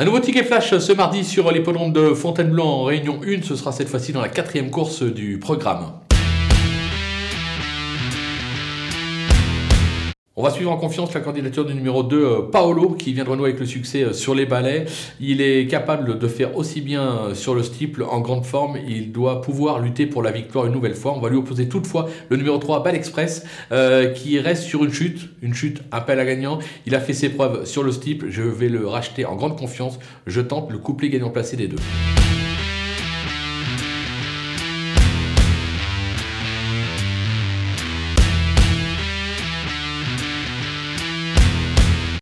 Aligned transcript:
Un 0.00 0.04
nouveau 0.04 0.20
ticket 0.20 0.44
flash 0.44 0.78
ce 0.78 0.92
mardi 0.92 1.24
sur 1.24 1.50
l'hippodrome 1.50 1.92
de 1.92 2.14
Fontainebleau 2.14 2.62
en 2.62 2.84
Réunion 2.84 3.18
1. 3.26 3.42
Ce 3.42 3.56
sera 3.56 3.72
cette 3.72 3.88
fois-ci 3.88 4.12
dans 4.12 4.20
la 4.20 4.28
quatrième 4.28 4.70
course 4.70 5.02
du 5.02 5.40
programme. 5.40 5.90
On 10.40 10.44
va 10.44 10.50
suivre 10.50 10.70
en 10.70 10.76
confiance 10.76 11.12
la 11.14 11.20
candidature 11.20 11.64
du 11.64 11.74
numéro 11.74 12.04
2, 12.04 12.16
euh, 12.16 12.42
Paolo, 12.42 12.90
qui 12.90 13.12
vient 13.12 13.24
de 13.24 13.28
renouer 13.28 13.48
avec 13.48 13.58
le 13.58 13.66
succès 13.66 14.04
euh, 14.04 14.12
sur 14.12 14.36
les 14.36 14.46
balais. 14.46 14.84
Il 15.18 15.40
est 15.40 15.66
capable 15.66 16.16
de 16.16 16.28
faire 16.28 16.56
aussi 16.56 16.80
bien 16.80 17.02
euh, 17.02 17.34
sur 17.34 17.56
le 17.56 17.64
steeple 17.64 18.04
en 18.04 18.20
grande 18.20 18.46
forme. 18.46 18.78
Il 18.86 19.10
doit 19.10 19.40
pouvoir 19.40 19.80
lutter 19.80 20.06
pour 20.06 20.22
la 20.22 20.30
victoire 20.30 20.66
une 20.66 20.72
nouvelle 20.72 20.94
fois. 20.94 21.12
On 21.16 21.20
va 21.20 21.28
lui 21.28 21.38
opposer 21.38 21.66
toutefois 21.68 22.08
le 22.28 22.36
numéro 22.36 22.56
3, 22.56 22.84
Bal 22.84 22.94
Express, 22.94 23.44
qui 24.14 24.38
reste 24.38 24.62
sur 24.62 24.84
une 24.84 24.92
chute. 24.92 25.28
Une 25.42 25.54
chute 25.54 25.82
appel 25.90 26.20
à 26.20 26.24
gagnant. 26.24 26.60
Il 26.86 26.94
a 26.94 27.00
fait 27.00 27.14
ses 27.14 27.30
preuves 27.30 27.64
sur 27.64 27.82
le 27.82 27.90
steeple. 27.90 28.26
Je 28.30 28.42
vais 28.42 28.68
le 28.68 28.86
racheter 28.86 29.24
en 29.24 29.34
grande 29.34 29.58
confiance. 29.58 29.98
Je 30.28 30.40
tente 30.40 30.70
le 30.70 30.78
couplet 30.78 31.08
gagnant 31.08 31.30
placé 31.30 31.56
des 31.56 31.66
deux. 31.66 31.78